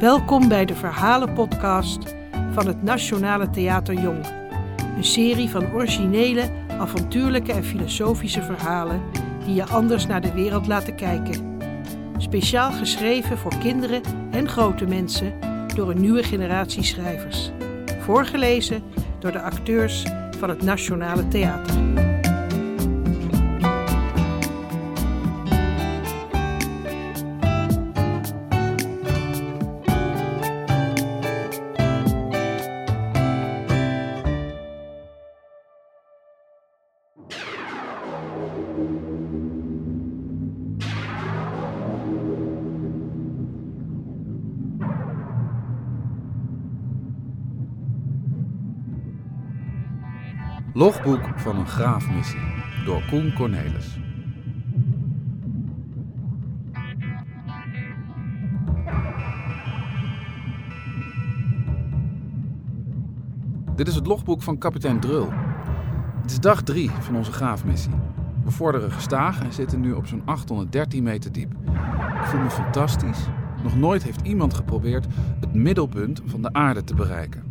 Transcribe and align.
Welkom 0.00 0.48
bij 0.48 0.64
de 0.64 0.74
Verhalenpodcast 0.74 2.14
van 2.52 2.66
het 2.66 2.82
Nationale 2.82 3.50
Theater 3.50 3.94
Jong. 3.94 4.26
Een 4.96 5.04
serie 5.04 5.48
van 5.48 5.72
originele, 5.72 6.50
avontuurlijke 6.68 7.52
en 7.52 7.64
filosofische 7.64 8.42
verhalen 8.42 9.02
die 9.44 9.54
je 9.54 9.66
anders 9.66 10.06
naar 10.06 10.20
de 10.20 10.32
wereld 10.32 10.66
laten 10.66 10.94
kijken. 10.94 11.58
Speciaal 12.18 12.72
geschreven 12.72 13.38
voor 13.38 13.58
kinderen 13.58 14.02
en 14.30 14.48
grote 14.48 14.86
mensen 14.86 15.32
door 15.74 15.90
een 15.90 16.00
nieuwe 16.00 16.22
generatie 16.22 16.82
schrijvers. 16.82 17.50
Voorgelezen 18.00 18.82
door 19.18 19.32
de 19.32 19.40
acteurs 19.40 20.04
van 20.38 20.48
het 20.48 20.62
Nationale 20.62 21.28
Theater. 21.28 22.17
Logboek 50.78 51.20
van 51.36 51.56
een 51.56 51.66
graafmissie 51.66 52.40
door 52.84 53.02
Koen 53.10 53.32
Cornelis. 53.32 53.98
Dit 63.74 63.88
is 63.88 63.94
het 63.94 64.06
logboek 64.06 64.42
van 64.42 64.58
kapitein 64.58 65.00
Drul. 65.00 65.28
Het 66.22 66.30
is 66.30 66.40
dag 66.40 66.62
3 66.62 66.90
van 66.90 67.16
onze 67.16 67.32
graafmissie. 67.32 67.92
We 68.44 68.50
vorderen 68.50 68.90
gestaag 68.90 69.42
en 69.42 69.52
zitten 69.52 69.80
nu 69.80 69.92
op 69.92 70.06
zo'n 70.06 70.22
813 70.24 71.02
meter 71.02 71.32
diep. 71.32 71.52
Ik 72.20 72.24
voel 72.24 72.40
me 72.40 72.50
fantastisch. 72.50 73.26
Nog 73.62 73.76
nooit 73.76 74.02
heeft 74.02 74.20
iemand 74.20 74.54
geprobeerd 74.54 75.06
het 75.40 75.54
middelpunt 75.54 76.22
van 76.24 76.42
de 76.42 76.52
aarde 76.52 76.84
te 76.84 76.94
bereiken. 76.94 77.47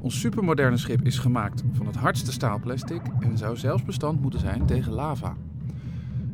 Ons 0.00 0.20
supermoderne 0.20 0.76
schip 0.76 1.02
is 1.02 1.18
gemaakt 1.18 1.64
van 1.72 1.86
het 1.86 1.96
hardste 1.96 2.32
staalplastic 2.32 3.00
en 3.20 3.38
zou 3.38 3.56
zelfs 3.56 3.82
bestand 3.82 4.20
moeten 4.20 4.40
zijn 4.40 4.66
tegen 4.66 4.92
lava. 4.92 5.36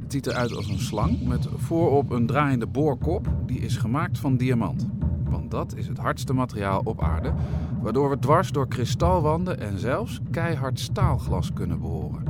Het 0.02 0.12
ziet 0.12 0.26
eruit 0.26 0.56
als 0.56 0.68
een 0.68 0.78
slang 0.78 1.26
met 1.26 1.48
voorop 1.56 2.10
een 2.10 2.26
draaiende 2.26 2.66
boorkop 2.66 3.28
die 3.46 3.58
is 3.58 3.76
gemaakt 3.76 4.18
van 4.18 4.36
diamant. 4.36 4.88
Want 5.24 5.50
dat 5.50 5.76
is 5.76 5.86
het 5.86 5.98
hardste 5.98 6.32
materiaal 6.32 6.80
op 6.84 7.02
aarde, 7.02 7.32
waardoor 7.80 8.10
we 8.10 8.18
dwars 8.18 8.52
door 8.52 8.68
kristalwanden 8.68 9.60
en 9.60 9.78
zelfs 9.78 10.20
keihard 10.30 10.80
staalglas 10.80 11.52
kunnen 11.52 11.80
behoren. 11.80 12.22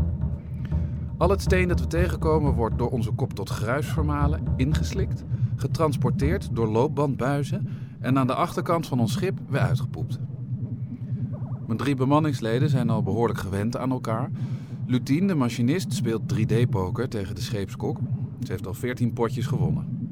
Al 1.16 1.28
het 1.28 1.40
steen 1.40 1.68
dat 1.68 1.80
we 1.80 1.86
tegenkomen 1.86 2.52
wordt 2.52 2.78
door 2.78 2.90
onze 2.90 3.10
kop 3.12 3.32
tot 3.32 3.48
gruisvermalen 3.48 4.42
ingeslikt, 4.56 5.24
getransporteerd 5.56 6.48
door 6.52 6.68
loopbandbuizen 6.68 7.68
en 8.00 8.18
aan 8.18 8.26
de 8.26 8.34
achterkant 8.34 8.86
van 8.86 9.00
ons 9.00 9.12
schip 9.12 9.38
weer 9.48 9.60
uitgepoept. 9.60 10.18
Mijn 11.72 11.84
drie 11.84 11.96
bemanningsleden 11.96 12.68
zijn 12.68 12.90
al 12.90 13.02
behoorlijk 13.02 13.38
gewend 13.38 13.76
aan 13.76 13.90
elkaar. 13.90 14.30
Lutien, 14.86 15.26
de 15.26 15.34
machinist, 15.34 15.92
speelt 15.92 16.34
3D-poker 16.34 17.08
tegen 17.08 17.34
de 17.34 17.40
scheepskok. 17.40 17.98
Ze 18.42 18.52
heeft 18.52 18.66
al 18.66 18.74
14 18.74 19.12
potjes 19.12 19.46
gewonnen. 19.46 20.08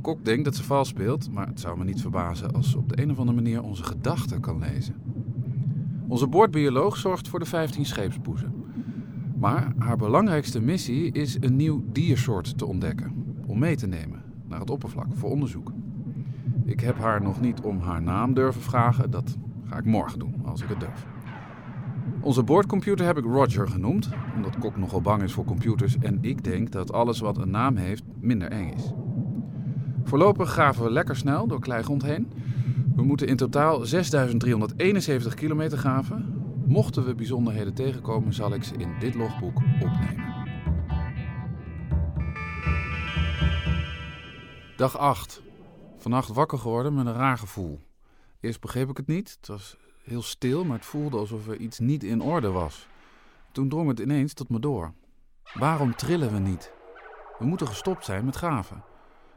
Kok 0.00 0.24
denkt 0.24 0.44
dat 0.44 0.56
ze 0.56 0.64
vals 0.64 0.88
speelt, 0.88 1.30
maar 1.30 1.46
het 1.46 1.60
zou 1.60 1.78
me 1.78 1.84
niet 1.84 2.00
verbazen 2.00 2.52
als 2.52 2.70
ze 2.70 2.78
op 2.78 2.88
de 2.88 3.02
een 3.02 3.10
of 3.10 3.18
andere 3.18 3.36
manier 3.40 3.62
onze 3.62 3.84
gedachten 3.84 4.40
kan 4.40 4.58
lezen. 4.58 4.94
Onze 6.08 6.26
boordbioloog 6.26 6.96
zorgt 6.96 7.28
voor 7.28 7.38
de 7.38 7.46
15 7.46 7.84
scheepspoezen. 7.84 8.52
Maar 9.38 9.72
haar 9.78 9.96
belangrijkste 9.96 10.60
missie 10.60 11.12
is 11.12 11.36
een 11.40 11.56
nieuw 11.56 11.84
diersoort 11.92 12.58
te 12.58 12.66
ontdekken, 12.66 13.12
om 13.46 13.58
mee 13.58 13.76
te 13.76 13.86
nemen 13.86 14.22
naar 14.46 14.60
het 14.60 14.70
oppervlak 14.70 15.08
voor 15.14 15.30
onderzoek. 15.30 15.72
Ik 16.64 16.80
heb 16.80 16.98
haar 16.98 17.22
nog 17.22 17.40
niet 17.40 17.60
om 17.60 17.80
haar 17.80 18.02
naam 18.02 18.34
durven 18.34 18.62
vragen, 18.62 19.10
dat 19.10 19.36
ga 19.68 19.78
ik 19.78 19.84
morgen 19.84 20.18
doen 20.18 20.42
als 20.44 20.62
ik 20.62 20.68
het 20.68 20.80
durf. 20.80 21.06
Onze 22.20 22.42
boordcomputer 22.42 23.06
heb 23.06 23.18
ik 23.18 23.24
Roger 23.24 23.68
genoemd, 23.68 24.08
omdat 24.36 24.58
Kok 24.58 24.76
nogal 24.76 25.00
bang 25.00 25.22
is 25.22 25.32
voor 25.32 25.44
computers 25.44 25.98
en 25.98 26.18
ik 26.20 26.44
denk 26.44 26.72
dat 26.72 26.92
alles 26.92 27.20
wat 27.20 27.38
een 27.38 27.50
naam 27.50 27.76
heeft 27.76 28.02
minder 28.20 28.50
eng 28.50 28.72
is. 28.72 28.92
Voorlopig 30.04 30.50
graven 30.50 30.84
we 30.84 30.90
lekker 30.90 31.16
snel 31.16 31.46
door 31.46 31.60
Kleigrond 31.60 32.02
heen. 32.02 32.32
We 32.94 33.02
moeten 33.02 33.26
in 33.26 33.36
totaal 33.36 33.84
6371 33.84 35.34
kilometer 35.34 35.78
graven. 35.78 36.42
Mochten 36.66 37.04
we 37.04 37.14
bijzonderheden 37.14 37.74
tegenkomen, 37.74 38.34
zal 38.34 38.54
ik 38.54 38.64
ze 38.64 38.74
in 38.76 38.90
dit 39.00 39.14
logboek 39.14 39.56
opnemen. 39.80 40.26
Dag 44.76 44.98
8. 44.98 45.42
Vannacht 45.96 46.28
wakker 46.28 46.58
geworden 46.58 46.94
met 46.94 47.06
een 47.06 47.12
raar 47.12 47.38
gevoel. 47.38 47.87
Eerst 48.40 48.60
begreep 48.60 48.88
ik 48.88 48.96
het 48.96 49.06
niet. 49.06 49.36
Het 49.36 49.48
was 49.48 49.76
heel 50.02 50.22
stil, 50.22 50.64
maar 50.64 50.76
het 50.76 50.86
voelde 50.86 51.16
alsof 51.16 51.48
er 51.48 51.56
iets 51.56 51.78
niet 51.78 52.04
in 52.04 52.20
orde 52.20 52.50
was. 52.50 52.88
Toen 53.52 53.68
drong 53.68 53.88
het 53.88 53.98
ineens 53.98 54.32
tot 54.32 54.48
me 54.48 54.60
door. 54.60 54.92
Waarom 55.54 55.94
trillen 55.94 56.32
we 56.32 56.38
niet? 56.38 56.72
We 57.38 57.44
moeten 57.44 57.66
gestopt 57.66 58.04
zijn 58.04 58.24
met 58.24 58.36
graven. 58.36 58.84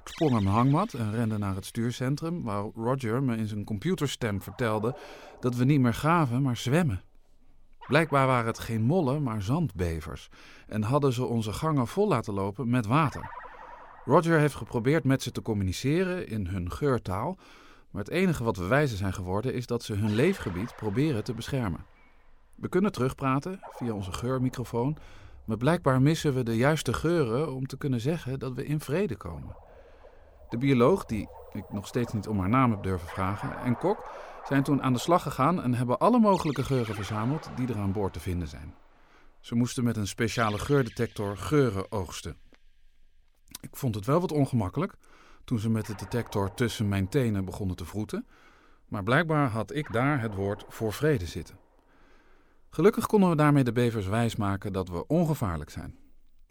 Ik 0.04 0.08
sprong 0.08 0.36
aan 0.36 0.44
mijn 0.44 0.56
hangmat 0.56 0.94
en 0.94 1.12
rende 1.12 1.38
naar 1.38 1.56
het 1.56 1.66
stuurcentrum, 1.66 2.44
waar 2.44 2.64
Roger 2.76 3.24
me 3.24 3.36
in 3.38 3.48
zijn 3.48 3.64
computerstem 3.64 4.42
vertelde 4.42 4.96
dat 5.40 5.56
we 5.56 5.66
niet 5.66 5.80
meer 5.80 5.94
graven, 5.94 6.42
maar 6.42 6.58
zwemmen. 6.58 7.04
Blijkbaar 7.88 8.28
waren 8.28 8.46
het 8.46 8.60
geen 8.60 8.82
mollen, 8.82 9.24
maar 9.24 9.42
zandbevers 9.42 10.30
en 10.68 10.84
hadden 10.84 11.14
ze 11.14 11.26
onze 11.26 11.54
gangen 11.54 11.88
vol 11.88 12.08
laten 12.08 12.34
lopen 12.34 12.70
met 12.70 12.86
water. 12.86 13.30
Roger 14.06 14.40
heeft 14.40 14.56
geprobeerd 14.56 15.04
met 15.04 15.24
ze 15.24 15.32
te 15.32 15.42
communiceren 15.42 16.28
in 16.28 16.48
hun 16.48 16.72
geurtaal, 16.72 17.38
maar 17.92 18.04
het 18.04 18.12
enige 18.12 18.44
wat 18.44 18.58
we 18.58 18.68
wijzer 18.68 18.98
zijn 18.98 19.14
geworden 19.14 19.54
is 19.54 19.66
dat 19.66 19.84
ze 19.84 19.94
hun 19.94 20.16
leefgebied 20.16 20.76
proberen 20.76 21.24
te 21.24 21.34
beschermen. 21.34 21.86
We 22.56 22.70
kunnen 22.70 22.92
terugpraten 22.92 23.60
via 23.62 23.94
onze 23.94 24.12
geurmicrofoon, 24.12 24.98
maar 25.46 25.58
blijkbaar 25.58 26.02
missen 26.02 26.34
we 26.34 26.44
de 26.44 26.56
juiste 26.56 26.94
geuren 26.94 27.54
om 27.54 27.68
te 27.68 27.78
kunnen 27.78 28.02
zeggen 28.02 28.40
dat 28.40 28.54
we 28.54 28.66
in 28.66 28.80
vrede 28.80 29.16
komen. 29.16 29.56
De 30.50 30.58
bioloog, 30.58 31.06
die 31.06 31.30
ik 31.54 31.64
nog 31.70 31.88
steeds 31.88 32.14
niet 32.14 32.28
om 32.28 32.40
haar 32.40 32.50
naam 32.50 32.72
heb 32.72 32.84
durven 32.84 33.08
vragen, 33.08 33.58
en 33.58 33.78
Kok 33.78 34.10
zijn 34.44 34.64
toen 34.64 34.82
aan 34.82 34.94
de 34.94 35.00
slag 35.00 35.22
gegaan 35.22 35.62
en 35.62 35.74
hebben 35.74 36.00
alle 36.00 36.20
mogelijke 36.20 36.64
geuren 36.64 36.96
verzameld 36.96 37.50
die 37.56 37.68
er 37.68 37.78
aan 37.78 37.92
boord 37.92 38.14
te 38.14 38.20
vinden 38.20 38.48
zijn. 38.48 38.74
Ze 39.40 39.56
moesten 39.56 39.84
met 39.84 39.98
een 39.98 40.08
speciale 40.08 40.58
geurdetector 40.58 41.38
geuren 41.38 41.92
oogsten. 41.92 42.38
Ik 43.62 43.76
vond 43.76 43.96
het 43.96 44.06
wel 44.06 44.22
wat 44.22 44.32
ongemakkelijk 44.32 44.94
toen 45.44 45.60
ze 45.60 45.70
met 45.70 45.86
de 45.86 45.96
detector 45.96 46.54
tussen 46.54 46.90
mijn 46.90 47.10
tenen 47.10 47.46
begonnen 47.46 47.76
te 47.76 47.86
vroeten, 47.86 48.26
maar 48.88 49.04
blijkbaar 49.04 49.50
had 49.50 49.76
ik 49.76 49.94
daar 49.94 50.22
het 50.22 50.36
woord 50.36 50.66
voor 50.68 50.94
vrede 50.94 51.26
zitten. 51.26 51.56
Gelukkig 52.70 53.06
konden 53.06 53.30
we 53.30 53.36
daarmee 53.36 53.64
de 53.64 53.72
bevers 53.72 54.08
wijsmaken 54.08 54.74
dat 54.74 54.90
we 54.90 55.08
ongevaarlijk 55.08 55.70
zijn. 55.70 55.96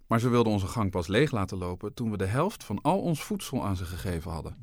Maar 0.07 0.21
ze 0.21 0.29
wilden 0.29 0.53
onze 0.53 0.67
gang 0.67 0.91
pas 0.91 1.07
leeg 1.07 1.31
laten 1.31 1.59
lopen 1.59 1.95
toen 1.95 2.11
we 2.11 2.17
de 2.17 2.27
helft 2.27 2.65
van 2.65 2.81
al 2.83 3.01
ons 3.01 3.23
voedsel 3.23 3.65
aan 3.65 3.77
ze 3.77 3.85
gegeven 3.85 4.31
hadden. 4.31 4.57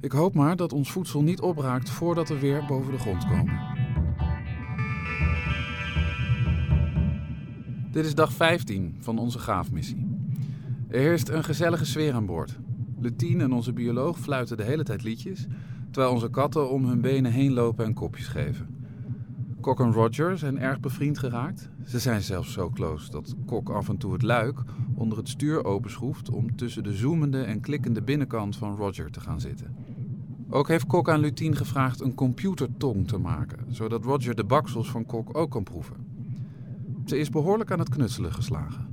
Ik 0.00 0.12
hoop 0.12 0.34
maar 0.34 0.56
dat 0.56 0.72
ons 0.72 0.92
voedsel 0.92 1.22
niet 1.22 1.40
opraakt 1.40 1.90
voordat 1.90 2.28
we 2.28 2.38
weer 2.38 2.64
boven 2.66 2.92
de 2.92 2.98
grond 2.98 3.26
komen. 3.26 3.78
Dit 7.90 8.04
is 8.04 8.14
dag 8.14 8.32
15 8.32 8.96
van 9.00 9.18
onze 9.18 9.38
gaafmissie. 9.38 10.08
Er 10.88 11.00
heerst 11.00 11.28
een 11.28 11.44
gezellige 11.44 11.84
sfeer 11.84 12.12
aan 12.12 12.26
boord. 12.26 12.58
Lutien 13.00 13.40
en 13.40 13.52
onze 13.52 13.72
bioloog 13.72 14.18
fluiten 14.18 14.56
de 14.56 14.62
hele 14.62 14.82
tijd 14.82 15.02
liedjes, 15.02 15.46
terwijl 15.90 16.12
onze 16.12 16.30
katten 16.30 16.70
om 16.70 16.84
hun 16.84 17.00
benen 17.00 17.32
heen 17.32 17.52
lopen 17.52 17.84
en 17.84 17.94
kopjes 17.94 18.26
geven. 18.26 18.78
Kok 19.60 19.80
en 19.80 19.92
Roger 19.92 20.38
zijn 20.38 20.58
erg 20.58 20.80
bevriend 20.80 21.18
geraakt. 21.18 21.68
Ze 21.86 21.98
zijn 21.98 22.22
zelfs 22.22 22.52
zo 22.52 22.70
close 22.70 23.10
dat 23.10 23.34
Kok 23.46 23.70
af 23.70 23.88
en 23.88 23.96
toe 23.96 24.12
het 24.12 24.22
luik 24.22 24.62
onder 24.94 25.18
het 25.18 25.28
stuur 25.28 25.64
openschroeft 25.64 26.30
om 26.30 26.56
tussen 26.56 26.82
de 26.82 26.94
zoemende 26.94 27.42
en 27.42 27.60
klikkende 27.60 28.02
binnenkant 28.02 28.56
van 28.56 28.76
Roger 28.76 29.10
te 29.10 29.20
gaan 29.20 29.40
zitten. 29.40 29.74
Ook 30.48 30.68
heeft 30.68 30.86
Kok 30.86 31.08
aan 31.08 31.20
Lutien 31.20 31.56
gevraagd 31.56 32.00
een 32.00 32.14
computertong 32.14 33.08
te 33.08 33.18
maken, 33.18 33.58
zodat 33.68 34.04
Roger 34.04 34.34
de 34.34 34.44
baksels 34.44 34.90
van 34.90 35.06
Kok 35.06 35.38
ook 35.38 35.50
kan 35.50 35.62
proeven. 35.62 35.96
Ze 37.04 37.18
is 37.18 37.30
behoorlijk 37.30 37.70
aan 37.70 37.78
het 37.78 37.88
knutselen 37.88 38.32
geslagen. 38.32 38.89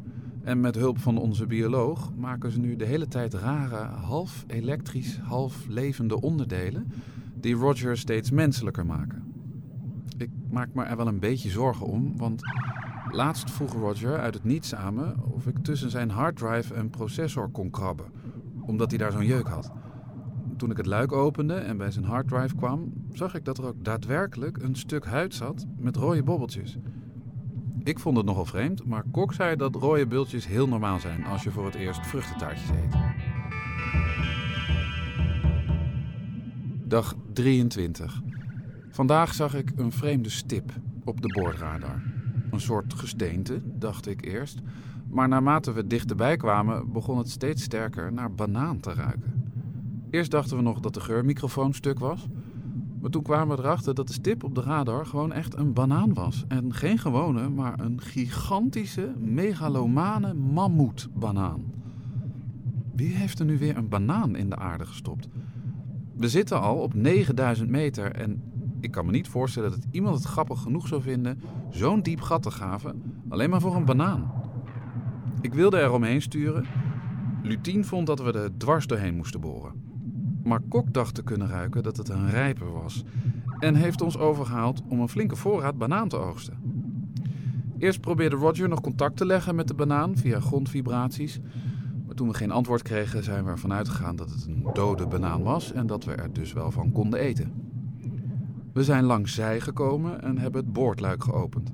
En 0.48 0.60
met 0.60 0.76
hulp 0.76 1.00
van 1.00 1.18
onze 1.18 1.46
bioloog 1.46 2.12
maken 2.16 2.52
ze 2.52 2.60
nu 2.60 2.76
de 2.76 2.86
hele 2.86 3.08
tijd 3.08 3.34
rare, 3.34 3.76
half 3.86 4.44
elektrisch, 4.48 5.18
half 5.18 5.66
levende 5.68 6.22
onderdelen 6.22 6.92
die 7.34 7.56
Roger 7.56 7.98
steeds 7.98 8.32
menselijker 8.32 8.86
maken. 8.86 9.34
Ik 10.18 10.30
maak 10.50 10.74
me 10.74 10.84
er 10.84 10.98
wel 10.98 11.08
een 11.08 11.20
beetje 11.20 11.50
zorgen 11.50 11.86
om, 11.86 12.18
want 12.18 12.42
laatst 13.12 13.52
vroeg 13.52 13.74
Roger 13.74 14.20
uit 14.20 14.34
het 14.34 14.44
niets 14.44 14.76
aan 14.76 14.94
me 14.94 15.14
of 15.34 15.48
ik 15.48 15.58
tussen 15.58 15.90
zijn 15.90 16.10
harddrive 16.10 16.74
en 16.74 16.90
processor 16.90 17.50
kon 17.50 17.70
krabben, 17.70 18.12
omdat 18.62 18.90
hij 18.90 18.98
daar 18.98 19.12
zo'n 19.12 19.26
jeuk 19.26 19.48
had. 19.48 19.72
toen 20.58 20.72
ik 20.72 20.78
het 20.78 20.86
luik 20.86 21.12
opende 21.12 21.54
en 21.54 21.78
bij 21.78 21.92
zijn 21.92 22.06
harddrive 22.06 22.56
kwam, 22.56 22.94
zag 23.14 23.36
ik 23.36 23.46
dat 23.46 23.58
er 23.58 23.66
ook 23.66 23.84
daadwerkelijk 23.84 24.58
een 24.58 24.76
stuk 24.76 25.06
huid 25.06 25.34
zat 25.34 25.66
met 25.78 25.96
rode 25.96 26.24
bobbeltjes. 26.24 26.78
Ik 27.88 28.00
vond 28.00 28.18
het 28.18 28.26
nogal 28.26 28.46
vreemd, 28.46 28.86
maar 28.86 29.04
Kok 29.12 29.34
zei 29.34 29.56
dat 29.56 29.76
rode 29.76 30.08
bultjes 30.08 30.48
heel 30.48 30.68
normaal 30.68 31.00
zijn 31.00 31.26
als 31.26 31.44
je 31.44 31.52
voor 31.52 31.66
het 31.66 31.76
eerst 31.76 32.08
vruchtentaartjes 32.08 32.70
eet. 32.70 32.96
Dag 36.84 37.16
23. 37.34 38.22
Vandaag 38.90 39.34
zag 39.34 39.56
ik 39.56 39.72
een 39.76 39.92
vreemde 39.92 40.30
stip 40.30 40.72
op 41.04 41.22
de 41.22 41.28
boordradar. 41.28 42.02
Een 42.52 42.62
soort 42.62 42.94
gesteente, 42.94 43.62
dacht 43.64 44.08
ik 44.08 44.26
eerst. 44.26 44.60
Maar 45.10 45.28
naarmate 45.28 45.72
we 45.74 45.88
dichterbij 45.88 46.38
kwamen, 46.38 46.92
begon 46.92 47.18
het 47.18 47.30
steeds 47.30 47.64
sterker 47.64 48.14
naar 48.14 48.34
banaan 48.34 48.80
te 48.80 48.94
ruiken. 48.94 49.52
Eerst 50.10 50.32
dachten 50.32 50.58
we 50.58 50.64
nog 50.64 50.80
dat 50.80 50.94
de 50.94 51.02
geurmicrofoon 51.02 51.74
stuk 51.74 52.00
was. 52.00 52.28
Maar 53.08 53.16
toen 53.16 53.26
kwamen 53.26 53.58
we 53.58 53.64
erachter 53.64 53.94
dat 53.94 54.08
de 54.08 54.14
stip 54.14 54.44
op 54.44 54.56
de 54.56 54.62
radar 54.62 55.06
gewoon 55.06 55.34
echt 55.34 55.58
een 55.58 55.74
banaan 55.74 56.14
was. 56.14 56.46
En 56.48 56.74
geen 56.74 56.98
gewone, 56.98 57.50
maar 57.50 57.80
een 57.80 58.02
gigantische, 58.02 59.14
megalomane 59.18 60.34
mammoetbanaan. 60.34 61.74
Wie 62.96 63.16
heeft 63.16 63.40
er 63.40 63.46
nu 63.46 63.58
weer 63.58 63.78
een 63.78 63.90
banaan 63.90 64.36
in 64.36 64.50
de 64.50 64.56
aarde 64.56 64.86
gestopt? 64.86 65.28
We 66.16 66.30
zitten 66.30 66.62
al 66.62 66.78
op 66.78 66.94
9000 66.94 67.70
meter 67.70 68.12
en 68.12 68.44
ik 68.80 68.92
kan 68.92 69.06
me 69.06 69.12
niet 69.12 69.28
voorstellen 69.28 69.70
dat 69.70 69.88
iemand 69.92 70.16
het 70.16 70.26
grappig 70.26 70.62
genoeg 70.62 70.88
zou 70.88 71.02
vinden 71.02 71.42
zo'n 71.70 72.02
diep 72.02 72.22
gat 72.22 72.44
te 72.44 72.52
graven, 72.52 73.02
alleen 73.30 73.50
maar 73.50 73.62
voor 73.62 73.76
een 73.76 73.86
banaan. 73.86 74.32
Ik 75.42 75.54
wilde 75.54 75.78
er 75.78 75.92
omheen 75.92 76.22
sturen. 76.22 76.66
Lutien 77.44 77.86
vond 77.86 78.08
dat 78.08 78.22
we 78.22 78.32
er 78.32 78.58
dwars 78.58 78.88
doorheen 78.88 79.16
moesten 79.16 79.42
boren. 79.42 79.86
Maar 80.48 80.62
Kok 80.70 80.94
dacht 80.94 81.16
te 81.16 81.24
kunnen 81.24 81.48
ruiken 81.48 81.84
dat 81.84 81.98
het 81.98 82.10
een 82.10 82.30
rijper 82.30 82.72
was 82.72 83.04
en 83.60 83.76
heeft 83.76 84.02
ons 84.02 84.18
overgehaald 84.18 84.82
om 84.90 85.00
een 85.00 85.10
flinke 85.10 85.36
voorraad 85.36 85.78
banaan 85.78 86.08
te 86.08 86.18
oogsten. 86.18 86.58
Eerst 87.78 88.02
probeerde 88.02 88.36
Roger 88.36 88.70
nog 88.70 88.82
contact 88.82 89.18
te 89.18 89.26
leggen 89.26 89.56
met 89.56 89.68
de 89.68 89.74
banaan 89.74 90.18
via 90.18 90.40
grondvibraties. 90.40 91.40
Maar 92.06 92.16
toen 92.16 92.28
we 92.28 92.34
geen 92.34 92.52
antwoord 92.52 92.82
kregen, 92.82 93.24
zijn 93.24 93.44
we 93.44 93.50
ervan 93.50 93.74
uitgegaan 93.74 94.16
dat 94.16 94.30
het 94.30 94.46
een 94.46 94.68
dode 94.74 95.08
banaan 95.08 95.44
was 95.44 95.72
en 95.72 95.88
dat 95.88 96.04
we 96.04 96.12
er 96.12 96.34
dus 96.34 96.54
wel 96.54 96.72
van 96.72 96.92
konden 96.92 97.20
eten. 97.20 97.54
We 98.74 98.84
zijn 98.84 99.04
langs 99.04 99.34
zij 99.34 99.60
gekomen 99.60 100.22
en 100.22 100.38
hebben 100.38 100.62
het 100.62 100.74
boordluik 100.74 101.24
geopend. 101.24 101.72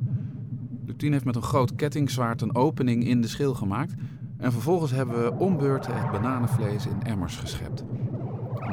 Lutien 0.86 1.12
heeft 1.12 1.26
met 1.26 1.36
een 1.36 1.42
groot 1.42 1.76
kettingzwaard 1.76 2.42
een 2.42 2.56
opening 2.56 3.06
in 3.06 3.22
de 3.22 3.28
schil 3.28 3.54
gemaakt. 3.54 3.94
En 4.38 4.52
vervolgens 4.52 4.92
hebben 4.92 5.24
we 5.24 5.34
ombeurten 5.34 6.02
het 6.02 6.12
bananenvlees 6.12 6.86
in 6.86 7.02
emmers 7.04 7.36
geschept. 7.36 7.84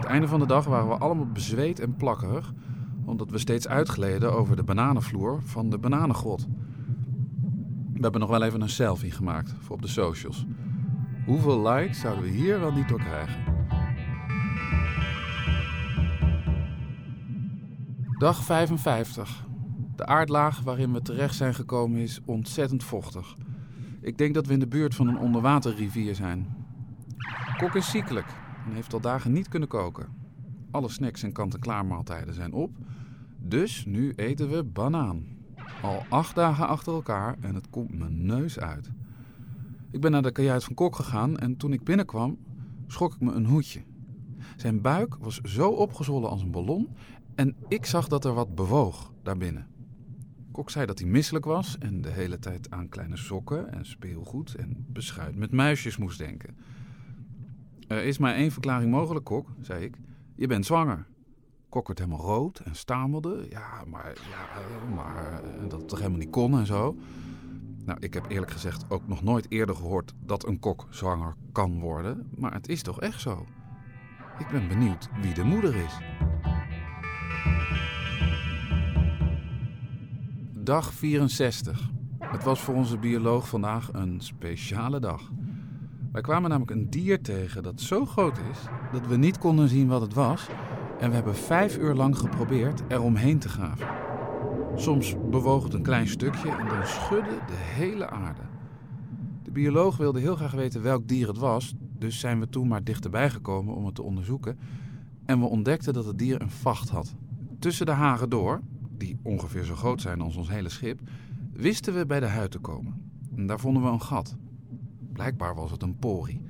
Het 0.01 0.09
einde 0.09 0.29
van 0.29 0.41
de 0.41 0.47
dag 0.47 0.65
waren 0.65 0.89
we 0.89 0.95
allemaal 0.95 1.27
bezweet 1.27 1.81
en 1.81 1.97
plakkerig, 1.97 2.53
omdat 3.05 3.31
we 3.31 3.39
steeds 3.39 3.69
uitgleden 3.69 4.33
over 4.33 4.57
de 4.57 4.63
bananenvloer 4.63 5.43
van 5.43 5.71
de 5.71 5.79
bananengrot. 5.79 6.47
We 7.93 8.01
hebben 8.01 8.21
nog 8.21 8.31
wel 8.31 8.43
even 8.43 8.61
een 8.61 8.69
selfie 8.69 9.11
gemaakt 9.11 9.55
voor 9.59 9.77
op 9.77 9.83
de 9.83 9.89
socials. 9.89 10.47
Hoeveel 11.27 11.69
likes 11.69 12.01
zouden 12.01 12.25
we 12.25 12.31
hier 12.31 12.61
wel 12.61 12.73
niet 12.73 12.89
door 12.89 12.99
krijgen? 12.99 13.43
Dag 18.19 18.45
55. 18.45 19.47
De 19.97 20.07
aardlaag 20.07 20.61
waarin 20.61 20.93
we 20.93 21.03
terecht 21.03 21.35
zijn 21.35 21.55
gekomen 21.55 22.01
is 22.01 22.21
ontzettend 22.25 22.85
vochtig. 22.85 23.37
Ik 24.01 24.19
denk 24.19 24.35
dat 24.35 24.47
we 24.47 24.53
in 24.53 24.59
de 24.59 24.69
buurt 24.69 24.95
van 24.95 25.09
een 25.09 25.19
onderwaterrivier 25.19 26.15
zijn. 26.15 26.57
Kok 27.57 27.75
is 27.75 27.91
ziekelijk 27.91 28.49
heeft 28.73 28.93
al 28.93 29.01
dagen 29.01 29.33
niet 29.33 29.49
kunnen 29.49 29.69
koken. 29.69 30.07
Alle 30.71 30.89
snacks 30.89 31.23
en 31.23 31.33
kant-en-klaar 31.33 31.87
maaltijden 31.87 32.35
zijn 32.35 32.53
op. 32.53 32.71
Dus 33.39 33.85
nu 33.85 34.13
eten 34.17 34.51
we 34.51 34.65
banaan. 34.65 35.25
Al 35.83 36.05
acht 36.09 36.35
dagen 36.35 36.69
achter 36.69 36.93
elkaar 36.93 37.37
en 37.41 37.55
het 37.55 37.71
komt 37.71 37.99
mijn 37.99 38.27
neus 38.27 38.59
uit. 38.59 38.91
Ik 39.91 40.01
ben 40.01 40.11
naar 40.11 40.23
de 40.23 40.33
kajuit 40.33 40.65
van 40.65 40.75
Kok 40.75 40.97
gegaan 40.97 41.39
en 41.39 41.57
toen 41.57 41.73
ik 41.73 41.85
binnenkwam, 41.85 42.39
schrok 42.87 43.15
ik 43.15 43.21
me 43.21 43.33
een 43.33 43.47
hoedje. 43.47 43.83
Zijn 44.57 44.81
buik 44.81 45.15
was 45.15 45.41
zo 45.41 45.71
opgezwollen 45.71 46.31
als 46.31 46.43
een 46.43 46.51
ballon 46.51 46.89
en 47.35 47.57
ik 47.69 47.87
zag 47.87 48.09
dat 48.09 48.25
er 48.25 48.35
wat 48.35 48.55
bewoog 48.55 49.13
daarbinnen. 49.23 49.67
Kok 50.53 50.71
zei 50.71 50.87
dat 50.87 50.99
hij 50.99 51.09
misselijk 51.09 51.45
was 51.45 51.79
en 51.79 52.01
de 52.01 52.11
hele 52.11 52.39
tijd 52.39 52.71
aan 52.71 52.89
kleine 52.89 53.17
sokken 53.17 53.73
en 53.73 53.87
speelgoed 53.87 54.55
en 54.55 54.87
beschuit 54.89 55.37
met 55.37 55.53
muisjes 55.53 55.97
moest 55.97 56.19
denken. 56.19 56.57
Er 57.91 58.05
is 58.05 58.19
maar 58.19 58.35
één 58.35 58.51
verklaring 58.51 58.91
mogelijk, 58.91 59.25
Kok, 59.25 59.49
zei 59.61 59.85
ik. 59.85 59.97
Je 60.35 60.47
bent 60.47 60.67
zwanger. 60.67 61.07
Kok 61.69 61.87
werd 61.87 61.99
helemaal 61.99 62.21
rood 62.21 62.59
en 62.59 62.75
stamelde. 62.75 63.47
Ja, 63.49 63.85
maar, 63.87 64.13
ja, 64.31 64.95
maar 64.95 65.43
eh, 65.43 65.69
dat 65.69 65.79
het 65.81 65.89
toch 65.89 65.99
helemaal 65.99 66.19
niet 66.19 66.31
kon 66.31 66.59
en 66.59 66.67
zo. 66.67 66.97
Nou, 67.85 67.99
ik 68.01 68.15
heb 68.15 68.25
eerlijk 68.29 68.51
gezegd 68.51 68.85
ook 68.89 69.07
nog 69.07 69.23
nooit 69.23 69.47
eerder 69.49 69.75
gehoord 69.75 70.15
dat 70.25 70.47
een 70.47 70.59
kok 70.59 70.87
zwanger 70.91 71.35
kan 71.53 71.81
worden. 71.81 72.29
Maar 72.37 72.53
het 72.53 72.69
is 72.69 72.83
toch 72.83 73.01
echt 73.01 73.21
zo? 73.21 73.47
Ik 74.39 74.49
ben 74.49 74.69
benieuwd 74.69 75.09
wie 75.21 75.35
de 75.35 75.45
moeder 75.45 75.77
is. 75.77 75.99
Dag 80.53 80.93
64. 80.93 81.91
Het 82.19 82.45
was 82.45 82.61
voor 82.61 82.75
onze 82.75 82.99
bioloog 82.99 83.49
vandaag 83.49 83.93
een 83.93 84.21
speciale 84.21 85.01
dag. 85.01 85.31
Wij 86.13 86.23
kwamen 86.23 86.51
namelijk 86.51 86.77
een 86.77 86.91
dier 86.91 87.23
tegen 87.23 87.63
dat 87.63 87.81
zo 87.81 88.07
groot 88.07 88.39
is 88.39 88.59
dat 88.93 89.07
we 89.07 89.17
niet 89.17 89.39
konden 89.39 89.69
zien 89.69 89.89
wat 89.89 90.01
het 90.01 90.15
was. 90.15 90.49
En 90.99 91.09
we 91.09 91.15
hebben 91.15 91.35
vijf 91.35 91.79
uur 91.79 91.95
lang 91.95 92.19
geprobeerd 92.19 92.83
er 92.89 93.03
omheen 93.03 93.39
te 93.39 93.49
graven. 93.49 93.87
Soms 94.75 95.17
bewoog 95.31 95.63
het 95.63 95.75
een 95.75 95.83
klein 95.83 96.09
stukje 96.09 96.51
en 96.51 96.67
dan 96.67 96.87
schudde 96.87 97.39
de 97.47 97.57
hele 97.57 98.11
aarde. 98.11 98.41
De 99.43 99.51
bioloog 99.51 99.97
wilde 99.97 100.21
heel 100.21 100.37
graag 100.37 100.53
weten 100.53 100.83
welk 100.83 101.09
dier 101.09 101.29
het 101.29 101.39
was, 101.39 101.75
dus 101.99 102.21
zijn 102.21 102.41
we 102.41 102.49
toen 102.49 102.69
maar 102.69 102.85
dichterbij 102.85 103.31
gekomen 103.31 103.75
om 103.75 103.87
het 103.87 103.95
te 103.95 104.03
onderzoeken. 104.03 104.59
En 105.25 105.41
we 105.41 105.47
ontdekten 105.47 105.93
dat 105.93 106.05
het 106.05 106.19
dier 106.19 106.43
een 106.43 106.51
vacht 106.51 106.89
had. 106.89 107.15
Tussen 107.59 107.87
de 107.87 107.93
hagen 107.93 108.31
door, 108.31 108.61
die 108.97 109.19
ongeveer 109.23 109.65
zo 109.65 109.75
groot 109.75 110.01
zijn 110.01 110.21
als 110.21 110.37
ons 110.37 110.49
hele 110.49 110.69
schip, 110.69 111.01
wisten 111.53 111.95
we 111.95 112.07
bij 112.07 112.21
de 112.21 112.27
huid 112.27 112.51
te 112.51 112.59
komen. 112.59 113.11
En 113.37 113.47
daar 113.47 113.61
vonden 113.61 113.83
we 113.83 113.89
een 113.89 114.03
gat. 114.03 114.37
Blijkbaar 115.21 115.55
was 115.55 115.71
het 115.71 115.83
een 115.83 115.99
pori. 115.99 116.43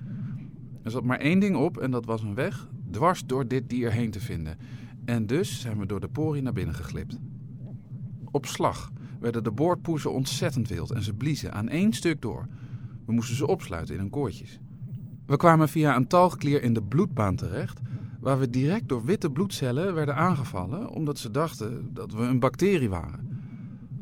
Er 0.82 0.90
zat 0.90 1.04
maar 1.04 1.18
één 1.18 1.38
ding 1.40 1.56
op 1.56 1.78
en 1.78 1.90
dat 1.90 2.04
was 2.04 2.22
een 2.22 2.34
weg 2.34 2.68
dwars 2.90 3.26
door 3.26 3.48
dit 3.48 3.68
dier 3.68 3.92
heen 3.92 4.10
te 4.10 4.20
vinden. 4.20 4.56
En 5.04 5.26
dus 5.26 5.60
zijn 5.60 5.78
we 5.78 5.86
door 5.86 6.00
de 6.00 6.08
pori 6.08 6.40
naar 6.40 6.52
binnen 6.52 6.74
geglipt. 6.74 7.18
Op 8.30 8.46
slag 8.46 8.92
werden 9.20 9.44
de 9.44 9.50
boordpoezen 9.50 10.12
ontzettend 10.12 10.68
wild 10.68 10.90
en 10.90 11.02
ze 11.02 11.14
bliezen 11.14 11.52
aan 11.52 11.68
één 11.68 11.92
stuk 11.92 12.22
door. 12.22 12.46
We 13.06 13.12
moesten 13.12 13.36
ze 13.36 13.46
opsluiten 13.46 13.94
in 13.94 14.00
hun 14.00 14.10
koortjes. 14.10 14.60
We 15.26 15.36
kwamen 15.36 15.68
via 15.68 15.96
een 15.96 16.06
talgklier 16.06 16.62
in 16.62 16.74
de 16.74 16.82
bloedbaan 16.82 17.36
terecht, 17.36 17.80
waar 18.20 18.38
we 18.38 18.50
direct 18.50 18.88
door 18.88 19.04
witte 19.04 19.30
bloedcellen 19.30 19.94
werden 19.94 20.16
aangevallen 20.16 20.88
omdat 20.88 21.18
ze 21.18 21.30
dachten 21.30 21.90
dat 21.94 22.12
we 22.12 22.22
een 22.22 22.40
bacterie 22.40 22.90
waren. 22.90 23.29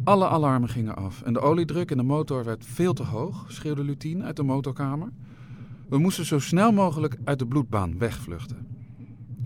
Alle 0.08 0.28
alarmen 0.28 0.68
gingen 0.68 0.96
af 0.96 1.22
en 1.22 1.32
de 1.32 1.40
oliedruk 1.40 1.90
in 1.90 1.96
de 1.96 2.02
motor 2.02 2.44
werd 2.44 2.66
veel 2.66 2.92
te 2.92 3.02
hoog, 3.02 3.44
schreeuwde 3.48 3.84
Lutien 3.84 4.24
uit 4.24 4.36
de 4.36 4.42
motorkamer. 4.42 5.12
We 5.88 5.98
moesten 5.98 6.24
zo 6.24 6.38
snel 6.38 6.72
mogelijk 6.72 7.16
uit 7.24 7.38
de 7.38 7.46
bloedbaan 7.46 7.98
wegvluchten. 7.98 8.66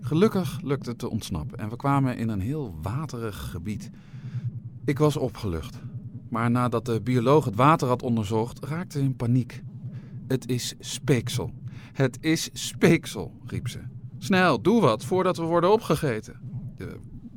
Gelukkig 0.00 0.60
lukte 0.60 0.90
het 0.90 0.98
te 0.98 1.10
ontsnappen 1.10 1.58
en 1.58 1.68
we 1.68 1.76
kwamen 1.76 2.16
in 2.16 2.28
een 2.28 2.40
heel 2.40 2.74
waterig 2.82 3.50
gebied. 3.50 3.90
Ik 4.84 4.98
was 4.98 5.16
opgelucht, 5.16 5.78
maar 6.28 6.50
nadat 6.50 6.86
de 6.86 7.00
bioloog 7.00 7.44
het 7.44 7.56
water 7.56 7.88
had 7.88 8.02
onderzocht, 8.02 8.64
raakte 8.64 8.98
ze 8.98 9.04
in 9.04 9.16
paniek. 9.16 9.62
Het 10.26 10.48
is 10.48 10.74
speeksel. 10.78 11.52
Het 11.92 12.18
is 12.20 12.50
speeksel, 12.52 13.32
riep 13.46 13.68
ze. 13.68 13.80
Snel, 14.18 14.60
doe 14.60 14.80
wat 14.80 15.04
voordat 15.04 15.36
we 15.36 15.44
worden 15.44 15.72
opgegeten. 15.72 16.40